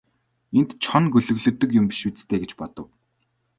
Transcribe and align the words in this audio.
Энд 0.59 0.69
чоно 0.85 1.07
гөлөглөдөг 1.13 1.69
юм 1.79 1.85
биш 1.91 1.99
биз 2.07 2.21
дээ 2.29 2.39
гэж 2.43 2.51
бодов. 2.59 2.89